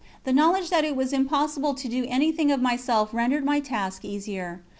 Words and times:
The 0.23 0.33
knowledge 0.33 0.71
that 0.71 0.83
it 0.83 0.95
was 0.95 1.13
impossible 1.13 1.75
to 1.75 1.87
do 1.87 2.05
anything 2.09 2.51
of 2.51 2.59
myself 2.59 3.13
rendered 3.13 3.45
my 3.45 3.59
task 3.59 4.03
easier. 4.03 4.63